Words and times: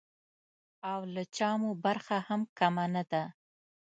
او 0.91 0.99
له 1.13 1.23
چا 1.35 1.49
مو 1.61 1.71
برخه 1.85 2.17
هم 2.27 2.41
کمه 2.57 2.85
نه 2.95 3.03
ده. 3.11 3.23